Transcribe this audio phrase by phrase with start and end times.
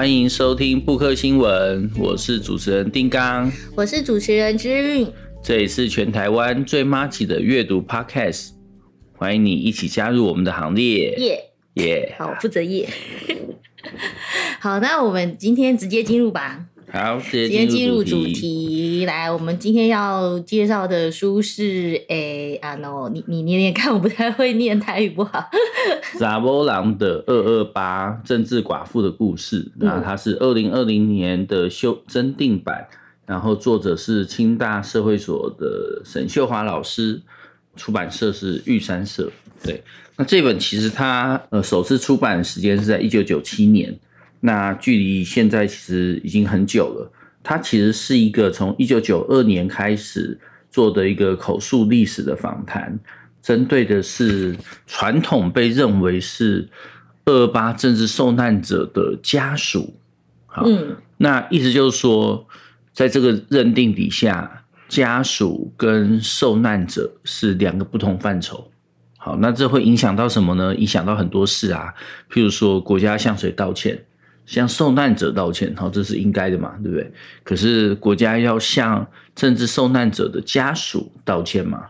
[0.00, 5.06] 欢迎收听布克新闻，我是主持人丁刚，我是主持人之韵，
[5.44, 8.52] 这里是全台湾最麻吉的阅读 Podcast，
[9.12, 11.44] 欢迎你一起加入我们的行列，耶。
[11.74, 12.88] 耶，好，负责耶，
[14.58, 16.64] 好，那我们今天直接进入吧。
[16.90, 18.69] 好，直接进入主题。
[19.06, 25.44] 来，我们今天要介绍的书是，诶、欸，啊，no，你你念念看，我不太会念台语不好。
[26.18, 32.86] 查波朗的二二八政治寡妇的故事，那它是二零二零年的修增订版，
[33.26, 37.20] 然后作者是清大社会所的沈秀华老师，
[37.76, 39.30] 出版社是玉山社。
[39.62, 39.82] 对，
[40.16, 43.98] 那这本其实它呃首次出版时间是在一九九七年。
[44.42, 47.12] 那距离现在其实已经很久了。
[47.42, 50.38] 它其实是一个从一九九二年开始
[50.70, 52.98] 做的一个口述历史的访谈，
[53.42, 54.56] 针对的是
[54.86, 56.68] 传统被认为是
[57.24, 59.94] 二二八政治受难者的家属。
[60.46, 60.66] 好，
[61.16, 62.46] 那意思就是说，
[62.92, 68.70] 在这个认定底下，家属跟受难者是两个不同范畴。
[69.16, 70.74] 好，那这会影响到什么呢？
[70.74, 71.94] 影响到很多事啊，
[72.30, 74.04] 譬如说国家向谁道歉。
[74.50, 77.12] 向受难者道歉，好，这是应该的嘛，对不对？
[77.44, 81.84] 可是国家要向政治受难者的家属道歉嘛？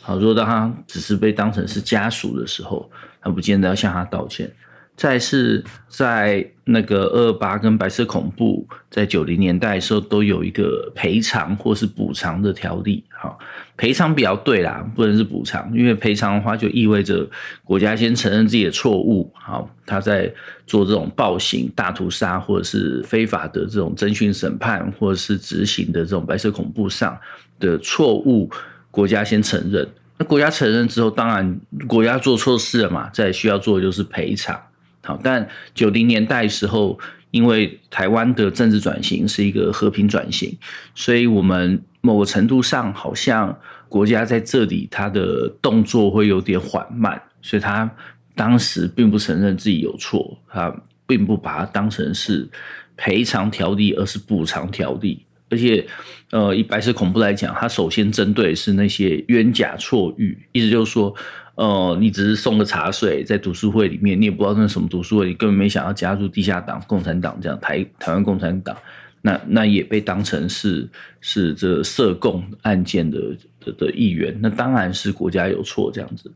[0.00, 4.50] 好，如果当他只是被当成是家属的时候，他不见得要向他道歉。
[4.96, 13.04] 再是在那个二二八跟白色恐怖在九零年代的时候，都有一个赔偿或是补偿的条例。
[13.10, 13.31] 好，
[13.76, 17.28] 赔偿比较对啦，不能是补偿，因为赔偿的话就意味着
[17.64, 19.32] 国家先承认自己的错误。
[19.34, 20.32] 好，他在
[20.66, 27.18] 做这种暴行、大屠杀或者是非法的这种征讯审判或者是执行的这种白色恐怖上
[27.58, 28.50] 的错误，
[28.90, 29.88] 国家先承认。
[30.18, 34.60] 那国家承认之后，当然国家做错事了嘛，再需要做的就是赔偿。
[35.02, 36.98] 好，但九零年代时候，
[37.32, 40.56] 因为台湾的政治转型是一个和平转型，
[40.94, 47.90] 所以我们某个程度上好像国家在这里他的动作会有点缓慢，所以他
[48.36, 50.72] 当时并不承认自己有错，他
[51.06, 52.48] 并不把它当成是
[52.96, 55.24] 赔偿条例，而是补偿条例。
[55.48, 55.86] 而且，
[56.30, 61.14] 呃，以白色恐怖来讲，他首先针对是那些冤假错諭，意思就是说。
[61.54, 68.76] 呃，你只是送个茶水在读书会里面，你也不知道那什么读书会，你根本没想要加入地下党、共产党这样台台湾共产党，
[69.20, 70.88] 那那也被当成是
[71.20, 73.18] 是这涉共案件的
[73.60, 76.32] 的的一员，那当然是国家有错这样子。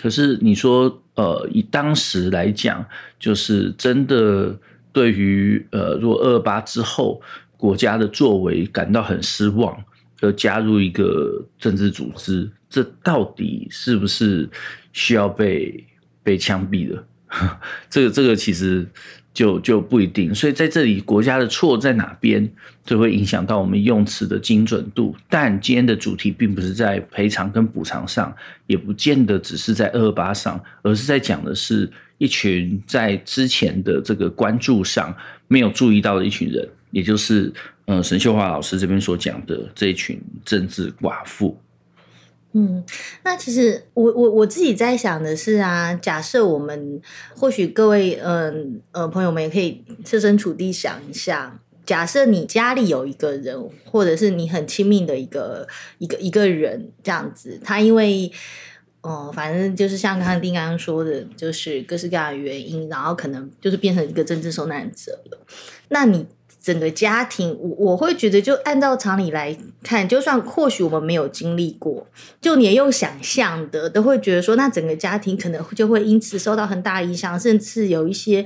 [0.00, 2.84] 可是你说，呃，以当时来讲，
[3.18, 4.58] 就是真的
[4.92, 7.20] 对于呃，如果二八之后
[7.56, 9.76] 国家的作为感到很失望。
[10.22, 14.48] 要加入一个政治组织，这到底是不是
[14.92, 15.84] 需要被
[16.22, 17.04] 被枪毙的？
[17.90, 18.86] 这个这个其实
[19.34, 20.34] 就就不一定。
[20.34, 22.48] 所以在这里，国家的错在哪边，
[22.84, 25.14] 就会影响到我们用词的精准度。
[25.28, 28.34] 但今天的主题并不是在赔偿跟补偿上，
[28.66, 35.14] 也不见得只是在二二八上，而是在讲的是一群在之前的这个关注上
[35.48, 37.52] 没有注意到的一群人，也就是。
[37.88, 41.56] 嗯，沈秀华老师这边所讲的这一群政治寡妇，
[42.58, 42.82] 嗯，
[43.22, 47.02] 那其实我我我自己在想的是啊，假设我们
[47.34, 55.68] 或许各位嗯呃，朋友们也可以设身处地想一下，假设你家里有一个人，或者是你很亲密的一个
[55.98, 58.32] 一个一个人这样子，他因为
[59.02, 65.38] 哦、反正就是像刚刚丁刚刚说的，就是各式各样的原因，然后可能就是变成一个政治受难者了，
[65.90, 66.26] 那你。
[66.66, 72.04] 整个家庭，我我会觉得，就按照常理来看，就算或许我们没有经历过，
[72.40, 78.44] 就连用想象的，都会觉得说，那整个家庭可能就会因此受到很大影响，甚至有一些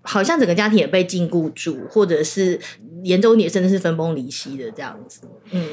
[0.00, 2.58] 好像整个家庭也被禁锢住，或者是
[3.04, 5.20] 严重点，甚至是分崩离析的这样子。
[5.52, 5.64] 嗯，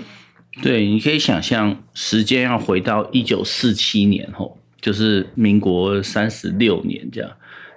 [0.61, 7.31] 对，你可以想象，时间要回到一九四七年后，就是民国三十六年这样，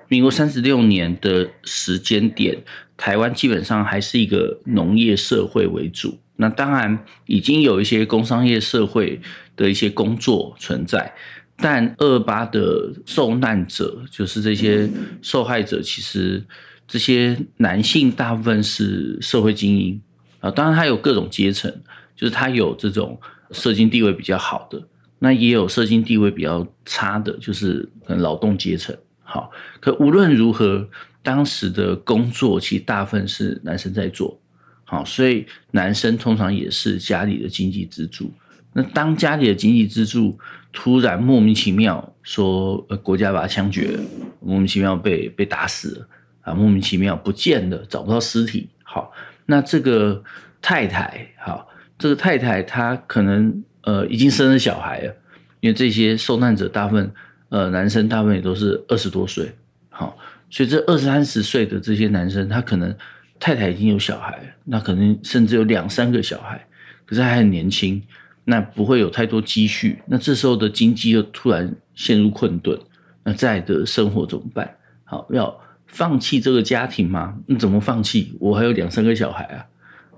[0.08, 2.62] 民国三十六年的时间点。
[3.02, 9.20] 台湾基本上还是一个农业社会为主，那当然已经有一些工商业社会
[9.56, 11.12] 的一些工作存在，
[11.56, 14.88] 但二八的受难者，就是这些
[15.20, 16.44] 受害者，其实
[16.86, 20.00] 这些男性大部分是社会精英
[20.38, 21.68] 啊，当然他有各种阶层，
[22.14, 23.20] 就是他有这种
[23.50, 24.80] 社经地位比较好的，
[25.18, 28.96] 那也有社经地位比较差的，就是可能劳动阶层。
[29.24, 29.50] 好，
[29.80, 30.88] 可无论如何。
[31.22, 34.40] 当时的工作其实大部分是男生在做，
[34.84, 38.32] 好，所以男生通常也是家里的经济支柱。
[38.74, 40.38] 那当家里的经济支柱
[40.72, 44.02] 突然莫名其妙说，呃，国家把他枪决了，
[44.40, 46.08] 莫名其妙被被打死了，
[46.40, 48.70] 啊，莫名其妙不见了，找不到尸体。
[48.82, 49.12] 好，
[49.46, 50.24] 那这个
[50.62, 51.68] 太太，好，
[51.98, 55.14] 这个太太她可能呃已经生了小孩了，
[55.60, 57.12] 因为这些受难者大部分
[57.50, 59.54] 呃男生大部分也都是二十多岁，
[60.02, 60.18] 好，
[60.50, 62.92] 所以这二三十岁的这些男生，他可能
[63.38, 66.60] 太太已经有小孩，那可能甚至有两三个小孩，
[67.06, 68.02] 可是他还很年轻，
[68.44, 72.76] 那不会有太多积蓄，那这时候的经济又突然陷入困顿。
[73.22, 74.68] 那再的生活怎么办？
[75.04, 75.56] 好，要
[75.86, 77.38] 放弃这个家庭吗？
[77.46, 78.36] 你怎么放弃？
[78.40, 79.64] 我还有两三个小孩啊！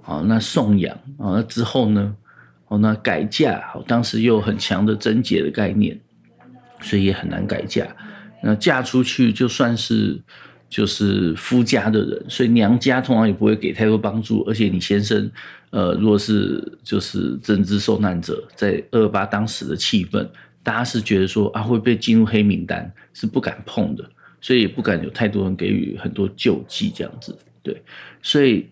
[0.00, 2.16] 好，那送养啊，那之后呢？
[2.68, 6.00] 哦，那改嫁，好，当时又很强的贞洁的概念，
[6.80, 7.86] 所以也很难改嫁。
[8.44, 10.20] 那嫁出去就算是
[10.68, 14.42] 就是夫家的人，所以娘家通常也不会给太多帮助。
[14.46, 15.30] 而且你先生，
[15.70, 20.28] 呃，如果是就是政治受难者，在二二八当时的气氛。
[20.62, 24.02] 大家是觉得说啊，会被进入黑名单，是不敢碰的，
[24.40, 27.82] 所以也不敢有太多人给予很多救济这样子，对，
[28.22, 28.66] 所以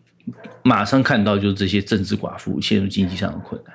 [0.62, 3.75] 马上看到就是这些政治寡妇陷入经济上的困难。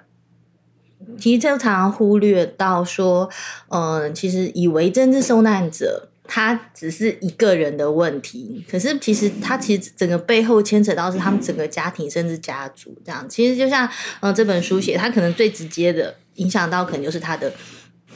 [1.18, 3.30] 其实就常常忽略到说，
[3.70, 13.26] 嗯、其实以为政治受难者他只是一个人的问题，可是其实他其实整个背后牵扯到是他们整个家庭甚至家族这样。
[13.30, 17.52] 其实就像嗯、这本书写，他可能最直接的影响到可能就是他的。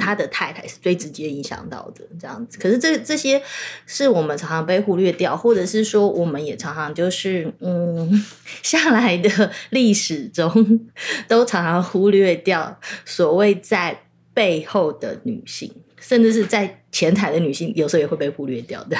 [0.02, 2.58] 他的太太是最直接影响到的，这样子。
[2.58, 3.40] 可是这这些
[3.86, 8.26] 是我们常常被忽略掉，或者是说，我们也常常就是嗯，
[8.64, 10.90] 下来的历史中
[11.28, 14.02] 都常常忽略掉所谓在
[14.34, 18.98] 背后的女性，甚至是在前台的女性，有时候也会被忽略掉的。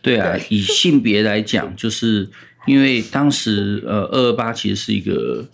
[0.00, 2.26] 对啊，对以性别来讲，就是
[2.66, 5.46] 因为当时呃，二二八其实是一个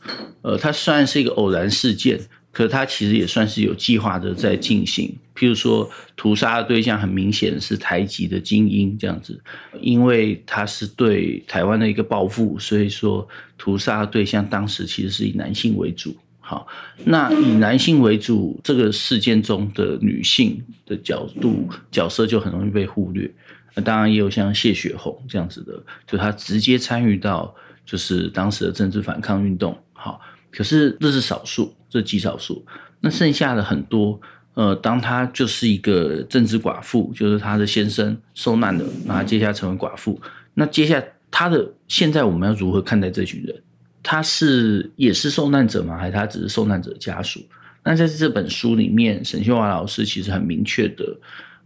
[0.43, 2.21] 呃，它虽然是一个偶然事件。
[2.57, 5.87] 可他其实也算是有计划的在进行，譬如说
[6.17, 9.39] 屠杀的对象很明显是台籍的精英这样子，
[9.83, 16.17] 因为他是对台湾的一个报复，所以说屠杀的对象当时其实是以男性为主。
[16.41, 16.67] 好，
[17.05, 23.31] 那以男性为主这个事件中的女性的角度角色就很容易被忽略。
[23.75, 27.55] 那当然也有像谢雪红这样子的，就他直接参与到
[27.85, 29.79] 就是当时的政治反抗运动。
[29.93, 30.19] 好。
[30.51, 32.65] 可是这是少数，这极少数。
[33.01, 34.21] 那剩下的很多，
[34.55, 40.21] 呃，当她就是一个政治寡妇，就是她的先生受难了，那接下来成为寡妇。
[40.55, 43.55] 那接下来她的现在我们要如何看待这群人？
[44.03, 45.99] 他是也是受难者吗？
[45.99, 47.41] 还是他只是受难者家属？
[47.83, 51.05] 那在这本书里面，沈秀华老师其实很明确的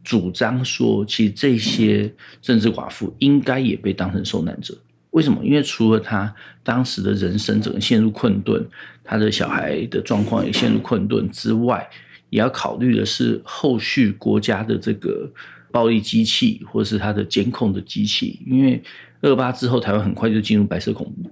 [0.03, 2.11] 主张说，其实这些
[2.41, 4.75] 政治寡妇应该也被当成受难者。
[5.11, 5.45] 为什么？
[5.45, 8.65] 因为除了他当时的人生整个陷入困顿，
[9.03, 11.89] 他的小孩的状况也陷入困顿之外，
[12.29, 15.29] 也要考虑的是后续国家的这个
[15.73, 18.39] 暴力机器，或是他的监控的机器。
[18.47, 18.81] 因为
[19.21, 21.31] 二八之后，台湾很快就进入白色恐怖。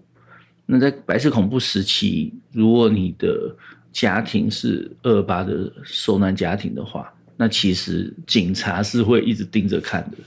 [0.67, 3.55] 那在白色恐怖时期，如果你的
[3.93, 10.19] 家庭是二八的受难家庭的话，那其实警察是会一直盯着看的。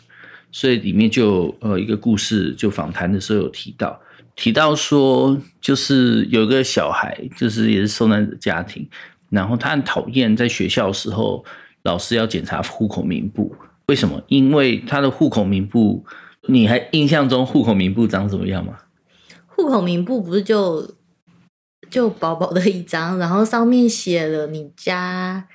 [0.51, 3.99] 所以里面就呃一个故事，就访谈的时候有提到，
[4.35, 8.87] 提到说就是有个小孩，就是也是受难者家庭，
[9.29, 11.43] 然后他很讨厌在学校的时候
[11.83, 13.55] 老师要检查户口名簿，
[13.87, 14.21] 为什么？
[14.27, 16.05] 因为他的户口名簿，
[16.47, 18.77] 你还印象中户口名簿长什么样吗？
[19.47, 20.95] 户口名簿不是就
[21.89, 25.47] 就薄薄的一张，然后上面写了你家。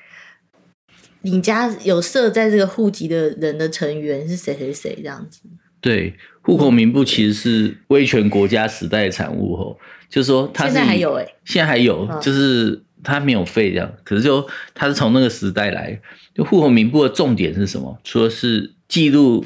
[1.26, 5.40] 你家有设在这个户籍的人的成员是谁谁谁这样子？
[5.80, 9.76] 对，户口名簿其实是威权国家时代的产物哦，
[10.08, 16.00] 就是说他现在还有哎、欸，现在还有，就是他没有废这样，可是就他是从那个时代来。
[16.34, 17.98] 就户口名簿的重点是什么？
[18.04, 19.44] 除了是记录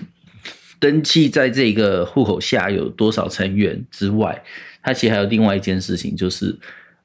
[0.78, 4.42] 登记在这个户口下有多少成员之外，
[4.82, 6.58] 它其实还有另外一件事情，就是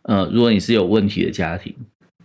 [0.03, 1.75] 呃，如果你是有问题的家庭，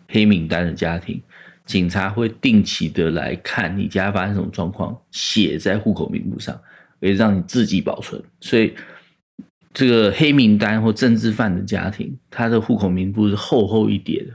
[0.09, 1.21] 黑名单的家庭。
[1.71, 6.61] 警察会定期的来看你家发生什么状况，写在户口名簿上，
[6.99, 8.21] 也让你自己保存。
[8.41, 8.75] 所以，
[9.73, 14.33] 这个黑名单或政治犯的家庭，他的户口名簿是厚厚一叠的。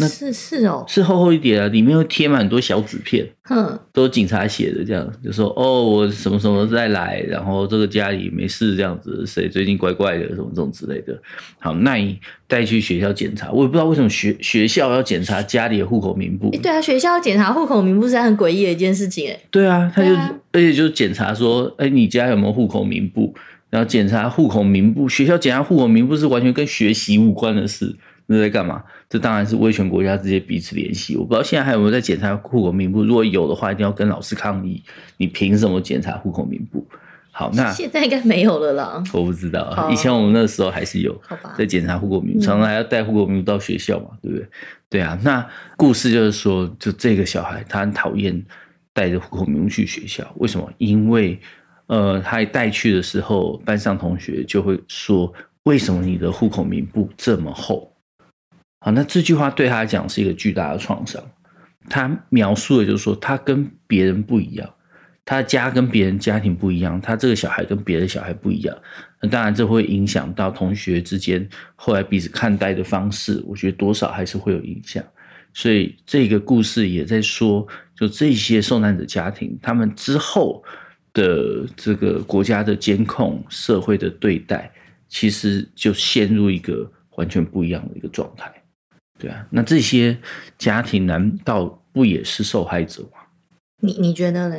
[0.00, 11.16] 那是是哦，是厚厚一叠啊，里面会贴满很多小纸片，嗯，都是警察写的，这样就说哦，我什么什么再来，然后这个家里没事，这样子，谁最近怪怪的，什么这种之类的。
[11.58, 16.50] 好，那你带去学校检查，我也不知道为什么学学校要检查家里的户口名簿。
[16.62, 19.38] 对啊，学校要检查户口名簿是很诡异的一件事情，哎。
[19.50, 23.34] 对啊，他就、啊、而且就检查说，哎，你家有没有户口名簿？
[23.68, 27.94] 然后检查户口名簿，学校检查户口名簿是完全跟学习无关的事。
[28.32, 28.80] 那在干嘛？
[29.08, 31.16] 这当然是威权国家之间彼此联系。
[31.16, 33.02] 我不知道现在还有没有在检查户口名簿。
[33.02, 34.80] 如果有的话，一定要跟老师抗议。
[35.16, 36.86] 你凭什么检查户口名簿？
[37.32, 39.02] 好，那现在应该没有了啦。
[39.12, 44.46] 我不知道，以前我们那时候还是有，好吧，在检查户口名，常常还要带户口名到学校嘛，对不对？
[44.88, 45.44] 对啊，那
[45.76, 48.40] 故事就是说，就这个小孩他很讨厌
[48.92, 50.72] 带着户口名去学校，为什么？
[50.78, 51.36] 因为
[51.86, 55.32] 呃，他一带去的时候，班上同学就会说
[55.64, 57.89] ：“为什么你的户口名簿这么厚？”
[58.80, 61.22] 好，那这句话对他来讲是一个巨大的创伤。
[61.88, 64.68] 他描述的就是说，他跟别人不一样，
[65.24, 68.76] 他的家跟别人家庭不一样，他这个小孩跟别的小孩不一样。
[69.20, 73.42] 那当然，这会影响到同学之间后来彼此看待的方式。
[73.46, 75.04] 我觉得多少还是会有影响。
[75.54, 80.64] 所以这个故事也在说，就这些受难者家庭，他们之后。
[81.12, 84.70] 的这个国家的监控、社会的对待，
[85.08, 88.48] 其实就陷入一个完全不一样的一个状态，
[89.20, 89.46] 对啊。
[89.50, 90.18] 那这些
[90.58, 93.18] 家庭难道不也是受害者吗？
[93.82, 94.56] 你你觉得呢？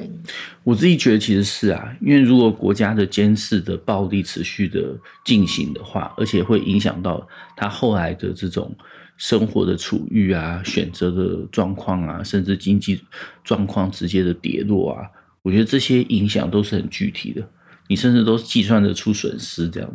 [0.64, 8.76] 我自己觉得其实是啊，因为如果国家的监视的暴力持续的进行的话，而且会影响到他后来的这种
[9.18, 13.00] 生活的处遇啊、选择的状况啊，甚至经济
[13.44, 15.08] 状况直接的跌落啊。
[15.44, 17.48] 我觉得这些影响都是很具体的，
[17.92, 19.90] 你甚至都计算得出损失这样。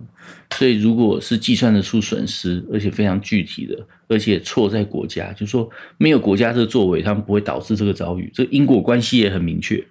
[0.54, 3.74] 所以，如果是计算得出损失，而且非常具体的，
[4.06, 8.30] 而且错在国家，就是说没有国家这个作为，他们不会导致这个遭遇。
[8.34, 9.82] 这个因果关系也很明确。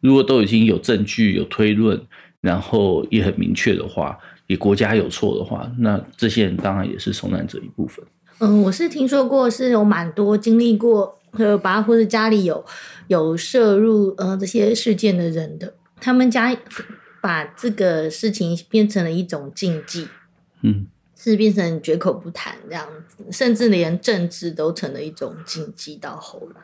[0.00, 2.00] 如果都已经有证据、有推论，
[2.40, 8.04] 然后也很明确的话，也国家有错的话，那这些人当然也是受难者一部分。
[8.40, 11.20] 嗯，我是听说过是有蛮多经历过。
[11.38, 12.62] 呃，把或者家里有
[13.08, 16.54] 有涉入呃这些事件的人的，他们家
[17.22, 20.08] 把这个事情变成了一种禁忌，
[20.60, 20.86] 嗯，
[21.16, 25.96] 是变成绝口不谈这样子，甚至连政治都成了一种禁忌。
[25.96, 26.60] 到后来，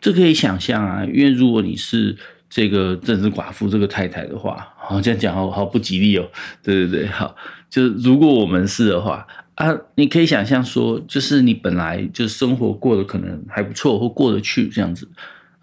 [0.00, 2.16] 这可以想象啊，因为如果你是
[2.48, 6.30] 这个政治寡妇这个太太的话，好这样讲好好不吉利哦。
[6.62, 7.34] 对对对，好，
[7.68, 9.26] 就是如果我们是的话。
[9.54, 15.08] 啊，你可以想象说，就是你本来就生活过得可能还不错，或过得去这样子，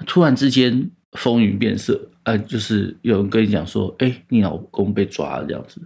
[0.08, 5.82] 突然之间风云变色，啊，就是有人跟你讲说，哎、欸，你老公被抓了这样子，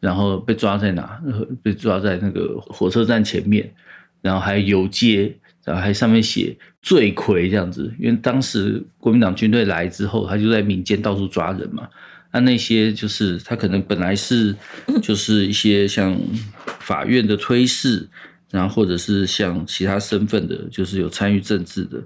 [0.00, 1.20] 然后被抓在哪？
[1.62, 3.70] 被抓在那个火车站前面，
[4.22, 11.88] 然后还游街，然后还上面写罪魁这样子，因为当时国民党军队来之后，他就在民间到处抓人嘛。
[12.32, 14.54] 那那些就是他可能本来是
[15.02, 16.14] 就是一些像
[16.80, 18.06] 法院的推事，
[18.50, 22.02] 然后或者是像其他身份的，就是有参与政治的，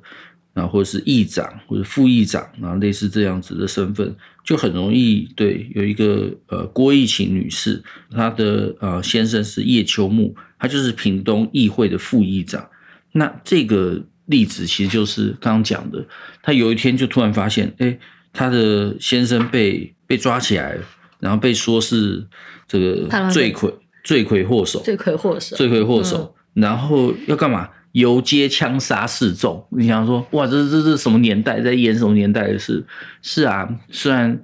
[0.52, 4.14] 然后或者是议长或者副议长，然后类似这样子的身份，
[4.44, 12.68] 就很容易对有一个呃郭益琴女士，她的呃先生是叶秋木，他就是屏东议会的副议长。
[13.12, 16.04] 那这个例子其实就是刚刚讲的，
[16.42, 17.98] 他有一天就突然发现，哎，
[18.32, 19.94] 他的先生被。
[20.10, 20.82] 被抓起来了，
[21.20, 22.26] 然后被说是
[22.66, 27.68] 这个罪魁罪魁祸首，罪魁祸首，罪魁祸首，然后要干嘛？
[27.92, 29.64] 游街枪杀示众。
[29.70, 32.84] 你想说，哇，这这这什么年代，在演什么年代的事？
[33.22, 34.40] 是啊，虽然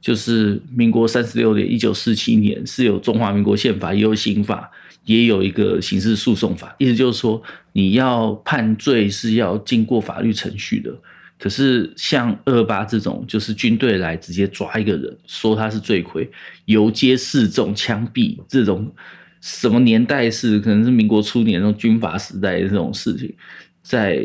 [0.00, 4.70] 就是民国三十六年，一九四七年是有中华民国宪法，也有刑法，
[5.04, 7.42] 也有一个刑事诉讼法，意思就是说，
[7.72, 10.90] 你要判罪是要经过法律程序的。
[11.38, 16.30] 可是像二二八这种，就是军队来直接抓一个人，说他是罪魁，
[16.66, 18.92] 游街示众、枪毙这种，
[19.40, 20.58] 什么年代是？
[20.60, 23.34] 可能是民国初年那种军阀时代的这种事情，
[23.82, 24.24] 在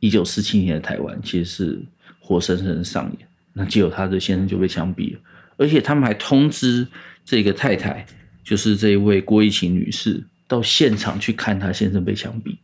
[0.00, 1.82] 一九四七年的台湾，其实是
[2.20, 3.28] 活生生的上演。
[3.52, 5.20] 那结果他的先生就被枪毙了，
[5.56, 6.86] 而且他们还通知
[7.24, 8.06] 这个太太，
[8.44, 12.56] 就是这一位郭怡琴女士，到现场去看他先生被枪毙。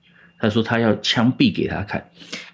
[0.44, 2.04] 他说他要枪毙给他看，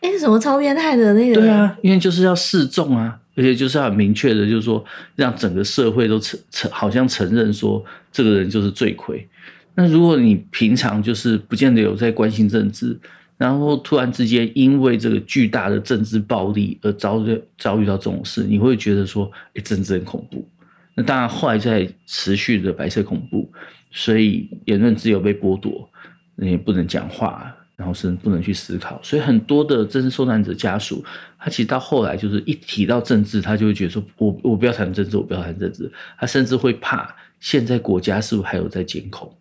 [0.00, 1.34] 哎，什么超变态的那个？
[1.34, 4.84] 对啊，因为就是要示众啊，而且就是要很明确的，就是说
[5.16, 9.26] 让整个社会都承承，好像承认说这个人就是罪魁。
[9.74, 12.98] 那如果你平常就是不见得有在关心政治，
[13.36, 20.46] 然后突然之间因为这个巨大的政治暴力而遭遇遭遇到这种事，你会觉得说，哎，政治很恐怖。
[20.94, 23.50] 那当然后来在持续的白色恐怖，
[23.90, 25.88] 所以言论自由被剥夺，
[26.36, 27.56] 你也不能讲话。
[27.80, 31.02] 然后是不能去思考，所以很多的政治受难者家属，
[31.38, 39.34] 他其实到后来就是一提到政治，他就会觉得说我：“我不要谈政治，我不要谈政治。”他甚至会怕现在国家是不是还有在监控？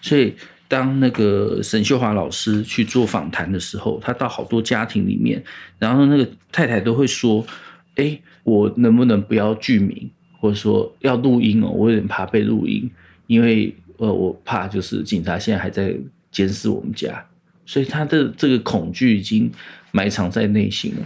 [0.00, 0.34] 所以
[0.66, 5.40] 当那个沈秀华老师去做访谈的时候，他到好多家庭里面，
[5.78, 7.46] 然后那个太太都会说
[7.94, 11.68] ：“哎，我能不能不要具名，或者说要录音哦？
[11.68, 12.90] 我有点怕被录音，
[13.28, 15.96] 因为呃，我怕就是警察现在还在
[16.32, 17.24] 监视我们家。”
[17.66, 19.50] 所以他的这个恐惧已经
[19.90, 21.02] 埋藏在内心了。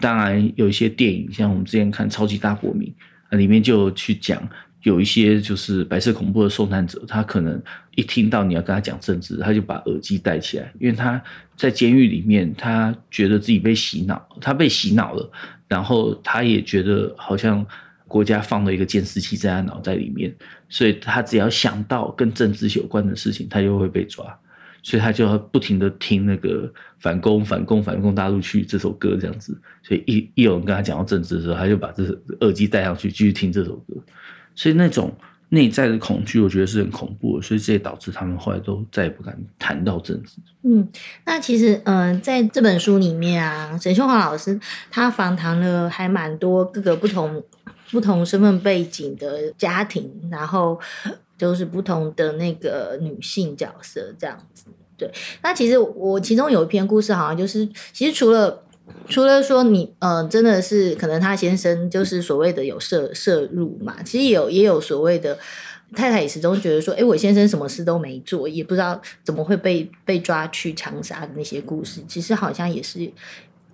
[0.00, 2.88] 当然有一些电影，像我们之前看《超级大国民》，
[3.28, 4.42] 啊里面就去讲
[4.82, 7.60] 有一些就是白色恐怖的受难者，他可能
[7.94, 11.22] 一听到你要跟他讲政治，他就把耳机戴起来，因为他
[11.56, 15.30] 在监狱里面，他觉得自己被洗脑，他被洗脑了，
[15.68, 17.64] 然后他也觉得好像
[18.06, 20.34] 国家放了一个监视器在他脑袋里面，
[20.68, 24.38] 所以他只要想到跟政治有关的事情，他就会被抓。
[24.84, 32.04] 所以他就要不停的听那个反攻、反攻、反攻大陆去这首歌这样子，所以一一有人跟他讲到政治的时候，他就把这
[32.42, 33.96] 耳机戴上去继续听这首歌。
[34.54, 35.10] 所以那种
[35.48, 37.42] 内在的恐惧，我觉得是很恐怖的。
[37.42, 40.36] 所以这也导致他们后来都再也不敢谈到政治。
[40.64, 40.86] 嗯，
[41.24, 44.60] 那其实嗯、在这本书里面啊，沈秀华老师
[44.90, 47.42] 他访谈了还蛮多各个不同
[47.90, 50.78] 不同身份背景的家庭，然后。
[51.36, 55.10] 就是不同的那个女性角色这样子，对。
[55.42, 58.62] 那其实我其中有一篇故事，好像就是其实除了
[59.08, 65.36] 除了说你，呃，真的是可能他先生就是所谓的有涉涉入嘛，其实也有也有所谓的
[65.96, 73.10] 太太也始终觉得说，哎，我先生什么事都没做，也不知道怎么会被被抓去枪杀的那些故事，其实好像也是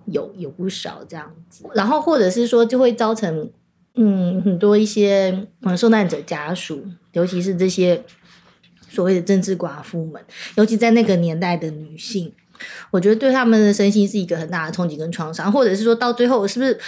[0.07, 1.65] 有有不少这样子。
[1.75, 3.51] 然后或者是说，就会造成。
[3.95, 8.03] 嗯，很多一些嗯受难者家属，尤其是这些
[8.89, 10.23] 所谓的政治寡妇们，
[10.57, 12.33] 尤其在那个年代的女性，
[12.93, 16.79] 我觉得对他们的身心是一个很大的冲击跟创伤，或者是说到最后是不是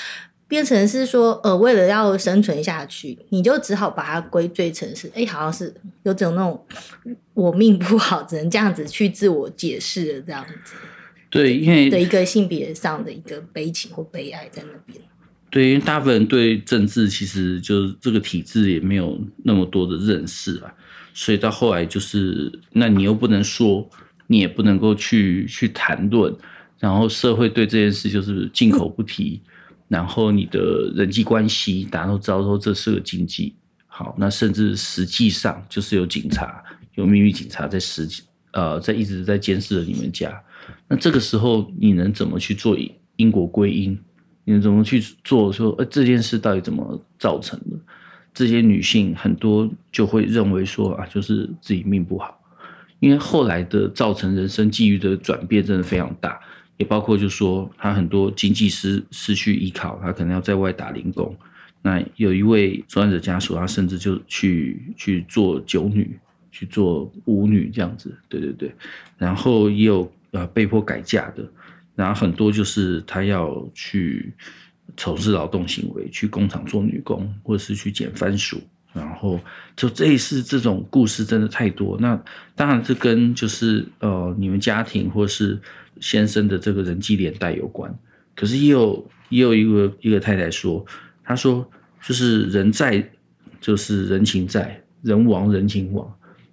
[0.47, 6.65] 变成是说，呃，为了要生存下去，你就只好把它归罪成是，哎，好像是有种那种
[7.35, 10.75] 我命不好，只能这样子去自我解释的这样子，
[11.31, 15.01] 对，因为的一个性别上的一个悲情或悲哀在那边。
[15.53, 20.75] 对，因大部分人对政治其实就是这个体制也没有那么多的认识啊，
[21.13, 23.87] 所以到后来就是，那你又不能说，
[24.29, 26.35] 你也不能够去去谈论，
[26.79, 29.43] 然后社会对这件事就是禁口不提，
[29.89, 33.55] 然后你的人际关系大家都知道说这是个经济，
[33.87, 40.43] 好，那甚至实际上就是有警察，有秘密警察在实际呃在一直在监视着你们家，
[40.89, 42.75] 那这个时候你能怎么去做
[43.17, 43.99] 因果归因？
[44.45, 45.53] 你怎么去做？
[45.53, 47.77] 说，呃，这件事到底怎么造成的？
[48.35, 52.41] 这些女性很多就会认为说啊，就是自己命不好，
[52.99, 56.41] 因为后来的造成人生际遇的转变真的非常大，
[56.79, 61.37] 也包括就是说她很多经济失失去依靠，她可能要在外打零工。
[61.83, 66.17] 那有一位受难者家属，他甚至就去去做酒女，
[66.51, 68.73] 去做舞女这样子，对对对，
[69.19, 71.45] 然后也有呃被迫改嫁的。
[71.95, 74.33] 然后很多就是他要去
[74.97, 78.61] 从事劳动行为，去工厂做女工，或者是去捡番薯。
[78.95, 79.41] 然后
[79.75, 81.99] 就这一次这种故事真的太多。
[81.99, 82.19] 那
[82.55, 85.61] 当然这跟就是呃你们家庭或是
[86.01, 87.95] 先生的这个人际连带有关。
[88.35, 90.85] 可是也有也有一个一个太太说，
[91.25, 91.67] 她说
[92.03, 93.07] 就是人在
[93.61, 96.11] 就是人情在，人亡人情亡。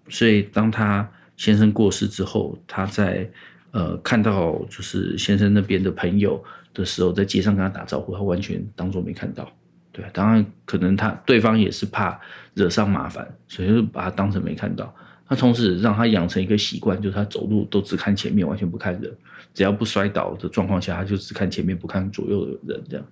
[0.10, 3.30] 所以当她先生过世之后，她在。
[3.71, 9.51] 呃，看到就是先生那边的朋友的时候，在街上跟他打招呼，他完全当作没看到。
[9.91, 12.19] 对，当然可能他对方也是怕
[12.53, 14.93] 惹上麻烦，所以就把他当成没看到。
[15.27, 19.15] 那同时让他养成一个习惯，就是他走路都只看前面，完全不看人。
[19.53, 22.84] 只要不摔倒的状况下，他就只看前面，不看左右的人。
[22.89, 23.05] 这样，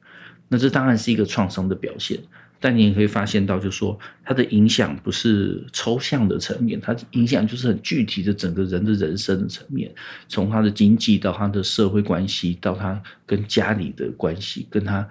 [0.48, 2.20] 那这当然是一个创伤的表现。
[2.60, 9.93] 但你也可以发现到，就是说它的影响不是抽象的层面，它影响就是很具体的整个人的人生的层面，
[10.28, 15.08] 从他的经济到他的社会关系，到他跟家里的关系，跟他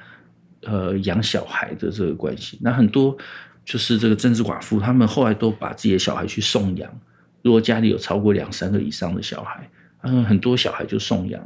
[0.62, 2.59] 呃养小孩的这个关系。
[2.61, 3.16] 那很多
[3.64, 7.00] 就是这个政治寡妇，他们后来都把自己的小孩去送养。
[7.42, 9.70] 如果家里有超过两三个以上的小孩，
[10.02, 11.40] 嗯，很多小孩就送养，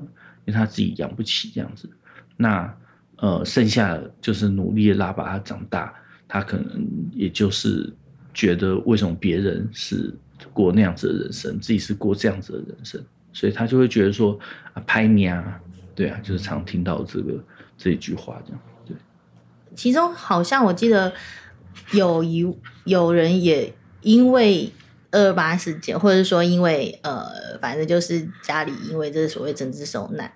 [0.46, 1.88] 因为他自己养不起这样子。
[2.38, 2.74] 那
[3.20, 5.94] 呃，剩下就是努力的拉把他长大，
[6.26, 7.92] 他可能也就是
[8.32, 10.10] 觉得为什么别人是
[10.54, 12.98] 过那样子的人生，自己是过这样子的人生，
[13.30, 14.38] 所以他就会觉得说
[14.72, 15.60] 啊，拍你啊，
[15.94, 17.34] 对啊，就是常听到这个
[17.76, 18.60] 这一句话这样。
[18.86, 18.96] 对，
[19.76, 21.12] 其中好像我记得
[21.92, 22.50] 有一
[22.84, 24.72] 有人也因为
[25.10, 30.32] 二二八事件，或者说因为呃，反正就是家里因为这所谓政治受难。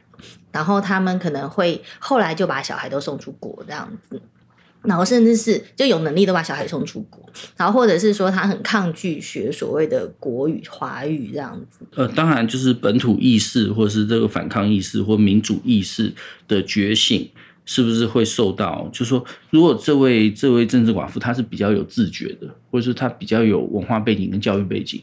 [0.55, 4.23] 然后他们可能会后来就把小孩都送出国这样子，
[4.83, 11.81] 然后甚至是就有能力都把小孩送出国，然后或者是说他很抗拒学所谓的国语华语这样子。
[11.97, 16.13] 呃，当然就是本土意识或是这个反抗意识或民主意识
[16.47, 17.29] 的觉醒，
[17.65, 18.89] 是不是会受到？
[18.93, 25.03] 就是说，如果这位这位政治寡妇她是比较有自觉的，或者是她比较有文化背景跟教育背景，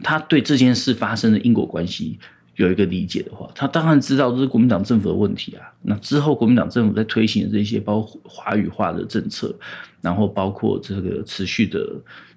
[0.00, 2.20] 她对这件事发生的因果关系。
[2.56, 5.64] 有一个理解的话，他当然知道这是国民党政府的问题啊。
[5.82, 9.54] 那之后国民党政府在推行这些包括华语化的政策，
[10.00, 11.80] 然后包括这个持续的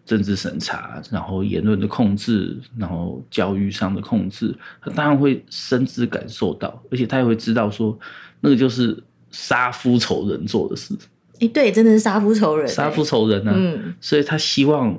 [0.06, 7.98] 政治审查，然后言论的控制，然后教育上的控制，他当然会深知感受到，而且他也会知道说，
[8.40, 8.98] 那个就是
[9.32, 10.96] 杀夫仇人做的事。
[11.42, 13.56] 哎，对，真的是杀夫仇人，杀夫仇人呢、啊。
[13.58, 14.98] 嗯，所以他希望，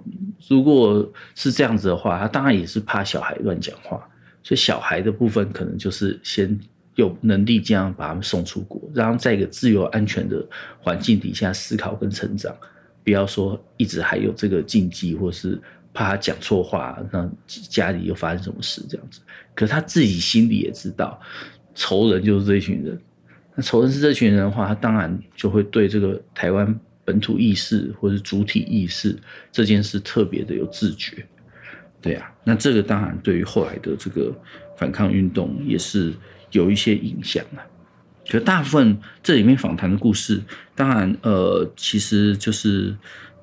[0.49, 4.07] 如果是这样子的话，他当然也是怕小孩乱讲话，
[4.47, 6.57] 所以小孩的部分可能就是先
[6.95, 10.47] 有能力这样把他们送出国，让他们在一个自由安全的
[10.79, 12.57] 环境底下思考跟成长，
[13.03, 15.61] 不要说一直还有这个禁忌，或是
[15.93, 19.21] 怕他讲错话，让家里又发生什么事这样子。
[19.53, 21.21] 可是他自己心里也知道，
[21.75, 22.97] 仇人就是这群人。
[23.57, 29.19] 那仇人是这群人的话，他当然就会对这个台湾本土意识或是主体意识
[29.51, 31.27] 这件事特别的有自觉，
[32.01, 34.33] 对啊，那这个当然对于后来的这个
[34.77, 36.13] 反抗运动也是
[36.53, 37.63] 有一些影响啊。
[38.29, 40.43] 可大部分这里面访谈的故事，
[40.75, 42.97] 当然呃，其实就是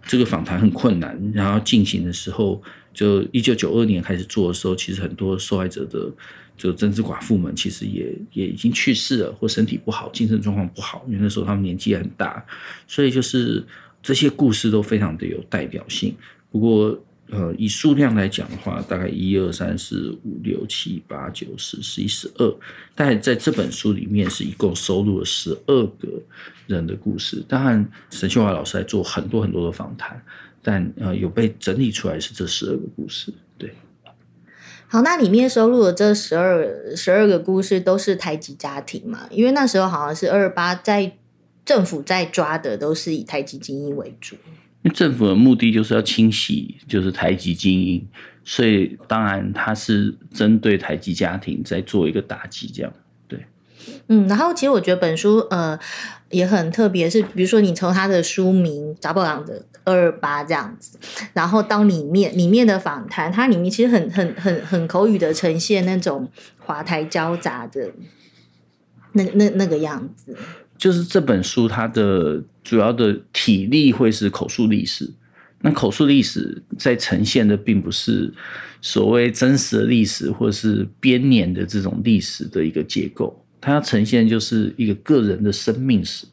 [0.06, 2.62] 这个访谈很困难，然后进行的时候，
[2.94, 6.12] 就一九九二年开始做的时候，其实很多受害者的。
[6.56, 12.46] 就政治寡妇们其实也也已经去世了，或身体不好，精神状况不好，因为那时候他们年纪也很大，
[12.88, 13.66] 所以就是
[14.04, 16.16] 这些故事都非常的有代表性。
[16.52, 16.96] 不过，
[17.36, 22.56] 呃，以数量来讲的话，大概一二三四五六七八九十十一十二，
[22.94, 26.08] 但在这本书里面是一共收录了十二个
[26.68, 27.44] 人的故事。
[27.48, 30.24] 当然，沈秀华老师在做很多很多的访谈，
[30.62, 33.74] 但呃，有被整理出来是这十二个故事，对。
[34.88, 39.28] 好，那里面收录的这十二十二个故事都是台籍家庭嘛？
[39.32, 41.18] 因为那时候好像是二八，在
[41.66, 44.36] 政府在抓的都是以台籍精英为主。
[44.92, 48.06] 政府的目的就是要清洗，就是台籍精英，
[48.44, 52.92] 所以当然他是针对台籍家庭在做一个打击，这样
[53.28, 53.46] 对。
[54.08, 55.80] 嗯，然后其实我觉得本书呃
[56.30, 60.98] 也很特别，是比如说你从他的书名《查某人的二二八》这样子，
[61.34, 67.94] 然后到里面里面的访谈，它里面其实很很很很口语的呈现那种华台交杂的
[69.14, 70.36] 那那那个样子。
[70.84, 75.10] 就是这本书它的主要的体例会是口述历史，
[75.62, 78.30] 那口述历史在呈现的并不是
[78.82, 83.34] 所谓真实的历史，或是编年的这种历史的一个结构。
[83.62, 86.28] 它要呈现就是一个个人的生命史，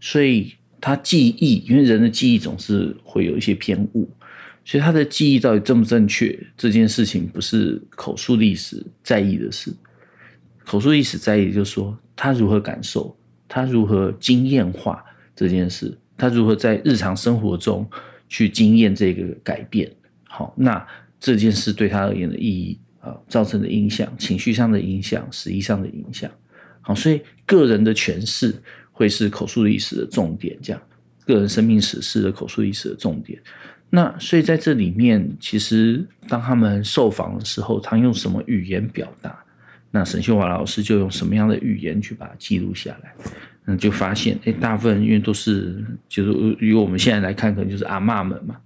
[0.00, 4.08] 所以他记忆，因为人的记忆总是会有一些偏误，
[4.64, 9.70] 所以他的记忆到底正不正确，这件事情不是口述历史在意的事。
[10.64, 13.14] 口述历史在意就是说他如何感受，
[13.54, 15.04] 他如何经验化
[15.36, 17.86] 这件事，他如何在日常生活中
[18.26, 19.92] 去经验这个改变。
[20.24, 20.82] 好，那
[21.20, 26.30] 这件事对他而言的意义啊，造成的影响，情绪上的影响，实际上的影响。
[26.80, 28.54] 好，所以个人的诠释
[28.90, 30.82] 会是口述历史的重点，这样
[31.26, 33.38] 个人生命史诗的口述历史的重点。
[33.90, 39.41] 那所以在这里面，其实当他们受访的时候，他用什么语言表达？
[39.92, 43.14] 那沈秀华老师就用什么样的语言去把它记录下来？
[43.64, 48.56] 那就发现，哎，大部分因为都是就是以我们现在来看，可能就是阿嬷们嘛。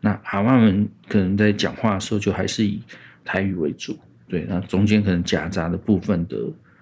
[0.00, 2.82] 那阿嬷们可能在讲话的时候，就还是以
[3.24, 3.96] 台语为主，
[4.28, 6.36] 对，那中间可能夹杂的部分的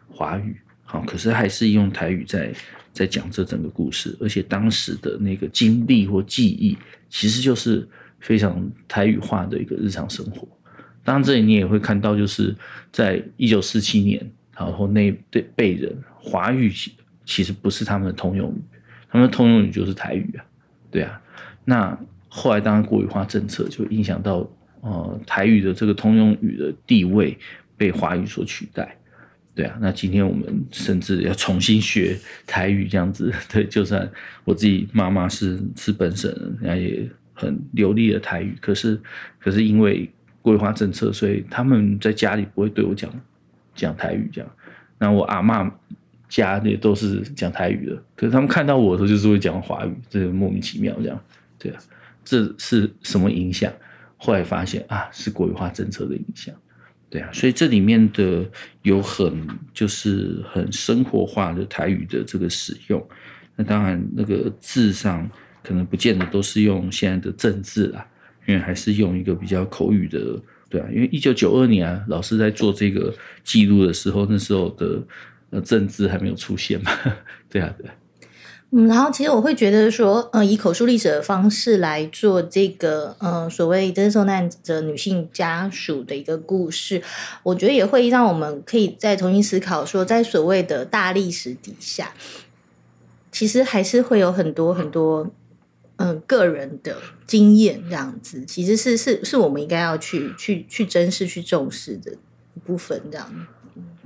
[0.08, 0.56] 华语。
[0.82, 2.52] 好，可是还是用台语在
[2.92, 6.76] 在讲这整个故事，而且当时的那个经历或记忆，
[7.08, 7.86] 其实就是
[8.18, 10.48] 非常台语化的一个日常生活。
[11.10, 12.54] 当然，这里你也会看到，就是
[12.92, 14.24] 在一九四七年，
[14.56, 16.72] 然后那对辈人华语
[17.24, 18.60] 其实不是他们的通用语，
[19.10, 20.44] 他们的通用语就是台语啊，
[20.88, 21.20] 对啊。
[21.64, 24.48] 那后来当然国语化政策就影响到，
[24.82, 27.36] 呃，台语的这个通用语的地位
[27.76, 28.96] 被华语所取代。
[29.52, 33.34] 对啊，那今天我们甚至要重新学台语这样子。
[33.52, 34.08] 对， 就算
[34.44, 38.96] 我自己妈妈是是本省人，人家也很流利的台语，可是
[39.40, 40.08] 可是因为
[40.42, 43.11] 国语化政策，所以他们在家里不会对我讲
[43.74, 44.50] 讲台语这样。
[44.98, 45.70] 那我阿嬷
[46.29, 51.20] 家也都是讲台语的，可是他们看到我的时候就是会讲华语，这莫名其妙这样。
[51.59, 51.79] 对啊，
[52.24, 53.72] 这是什么影响？
[54.16, 56.55] 后来发现啊，是国语化政策的影响。
[57.09, 58.48] 对啊，所以这里面的
[58.83, 63.05] 有很就是很生活化的台语的这个使用，
[63.57, 65.29] 那当然那个字上
[65.62, 68.07] 可能不见得都是用现在的正字啦，
[68.50, 70.18] 因为还是用一个比较口语的，
[70.68, 75.00] 对啊，因为一九九二年啊，老师在做这个记录的时候，那时候的
[75.50, 76.90] 呃正字还没有出现嘛，
[77.48, 77.88] 对啊，对。
[78.72, 87.00] 嗯，然后其实我会觉得说，呃，以口述历史的方式来做这个，呃，所谓真受难者女性家属的一个故事，
[87.44, 92.12] 我觉得也会让我们可以再重新思考说，在所谓的大历史底下，
[93.30, 95.28] 其实还是会有很多很多，
[96.00, 102.10] 嗯、呃、个人的经验这样子，其实是是是我们应该要去去去珍视、去重视的
[102.54, 103.46] 一部分这样。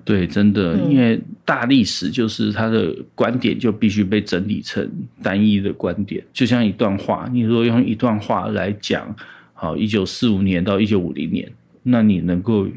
[0.04, 4.87] 对，真的，因为大历史就是它的观点就必须被整理成
[5.22, 9.16] 单一的观点，就像一段话，你如果用一段话来讲，
[9.54, 11.50] 好，一九四五年到一九五零年，
[11.85, 12.68] 那你能够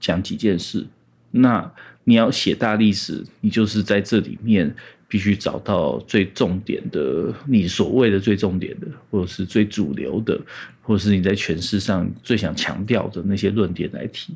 [0.00, 0.84] 讲几件事？
[1.30, 4.74] 那你要写大历史，你就是在这里面
[5.12, 10.40] 必须找到最重点的，你所谓的最重点的，或者是最主流的，
[10.80, 14.32] 或者是你在诠释上最想强调的那些论点来提。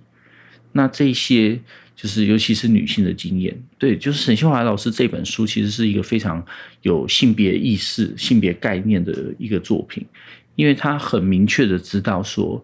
[0.72, 1.58] 那这些。
[1.96, 6.44] 就是，尤其是女性的经验，对，就是沈秀华老师这本书其实是一个非常
[6.82, 10.04] 有性别意识、性别概念的一个作品，
[10.56, 12.62] 因为他很明确的知道说，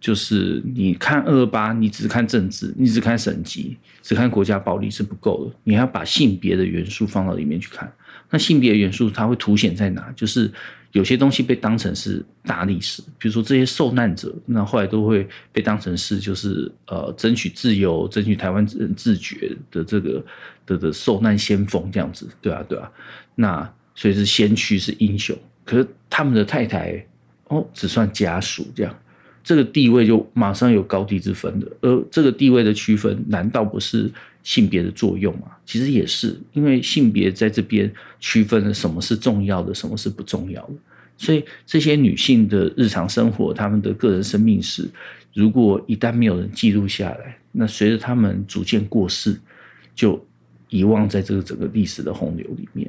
[0.00, 7.92] 就是你看二八，你只看政治，你只看省级，只看国家暴力是不够的，你还要把性别的元素放到里面去看。
[8.30, 10.12] 那性别元素它会凸显在哪？
[10.16, 10.50] 就是。
[10.92, 20.24] 有些东西被当成是大历史，比如说这些受难者，那后来都会被当成是就是呃争取自由、争取台湾人自觉的这个
[20.64, 22.90] 的的受难先锋这样子，对啊对啊。
[23.34, 27.04] 那所以是先驱是英雄，可是他们的太太
[27.48, 28.98] 哦只算家属这样，
[29.46, 31.66] 这个地位就马上有高低之分的。
[31.80, 34.10] 而这个地位的区分，难道不是？
[34.46, 40.74] 性别的作用吗，其实也是因为性别在这边区分了什么是重要的，什么是不重要的。
[41.18, 44.88] 所以这些女性的日常生活，她们的个人生命史，
[45.34, 49.36] 如果一旦没有人记录下来，那随着她们逐渐过世，
[49.96, 50.24] 就
[50.68, 52.88] 遗忘在这个整个历史的洪流里面，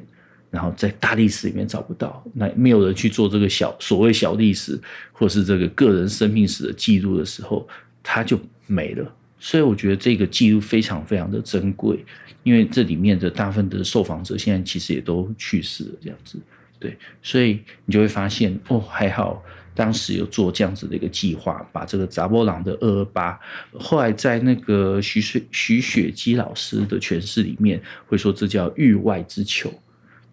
[0.50, 4.80] 然后在大历史里面找不到，那没有人去做这个小所谓小历史，
[5.12, 7.68] 或是这个个人生命史的记录的时候，
[8.02, 9.14] 它就没了。
[9.40, 12.04] 所以我觉得这个记录非常非常的珍贵，
[12.42, 16.38] 因为这里面的大部分的受访者现在其实也都去世了，这样子，
[16.80, 19.40] 对，所以你就会发现哦，还好
[19.76, 23.38] 当时有做这样子的一个计划，把这个查某人的二二八，
[23.74, 29.72] 后来在那个徐水徐雪姬老师的诠释里面会说这叫域外之囚，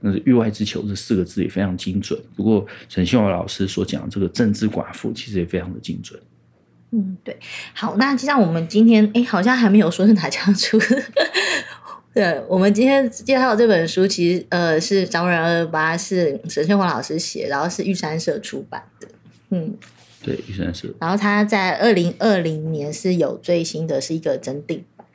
[0.01, 2.19] 那是域外之求这四个字也非常精准。
[2.35, 6.19] 不过沈秀华老师所讲的这个政治寡妇其实也非常的精准。
[6.91, 7.37] 嗯，对，
[7.73, 11.03] 好，那就像我们今天，哎，好像还没有说是哪家出的。
[12.13, 19.07] 对，我们今天介绍的这本书，其实呃是《查某人二二八》，是沈秀华老师写，然后是玉山社出版的。
[19.49, 19.75] 嗯，
[20.23, 20.87] 对，玉山社。
[21.01, 25.05] 然后他在二零二零年是有最新的是一个增订版。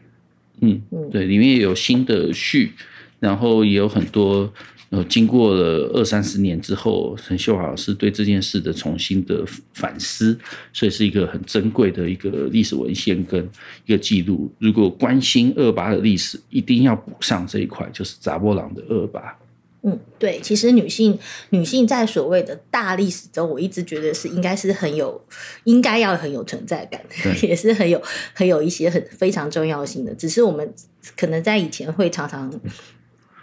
[0.60, 2.72] 嗯嗯，对，里面也有新的序，
[3.20, 4.52] 然后也有很多。
[4.92, 10.36] 呃，经过了二三十年之后，陈秀华老师对这件事的重新的反思，
[10.72, 13.48] 所以是一个很珍贵的一个历史文献跟
[13.86, 14.50] 一个记录。
[14.58, 19.38] 如果关心二二八的历史，一定要补上这一块，就是扎波朗的二二八。
[19.84, 21.16] 嗯，对，其实女性
[21.50, 25.24] 女性在所谓的大历史中，我一直觉得是应该是很有，
[25.62, 27.00] 应该要很有存在感，
[27.44, 28.02] 也是很有
[28.34, 30.12] 很有一些很非常重要性的。
[30.16, 30.74] 只是我们
[31.16, 32.52] 可能在以前会常常。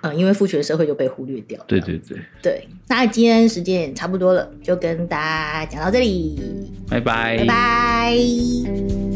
[0.01, 1.63] 嗯，因为父权社会就被忽略掉。
[1.67, 2.17] 对对对。
[2.41, 6.39] 对，那今天时间也差不多了，就跟大家讲到这里，
[6.89, 9.06] 拜拜，拜拜。